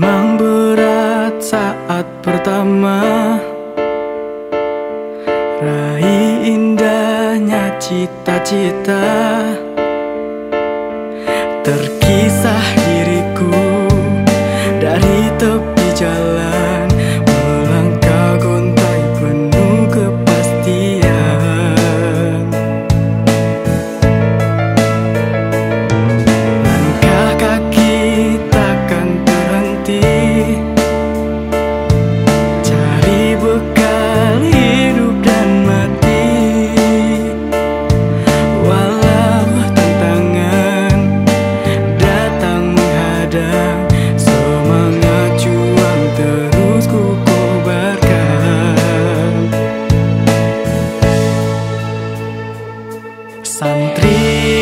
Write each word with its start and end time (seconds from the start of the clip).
Memang 0.00 0.40
berat 0.40 1.44
saat 1.44 2.08
pertama. 2.24 3.04
Raih 5.60 6.56
indahnya 6.56 7.76
cita-cita. 7.76 9.04
Santri, 54.20 54.59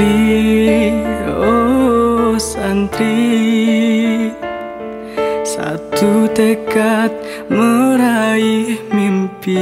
Santri, 0.00 0.96
oh 1.28 2.32
santri. 2.40 4.32
Satu 5.44 6.24
tekad 6.32 7.12
meraih 7.52 8.80
mimpi 8.96 9.60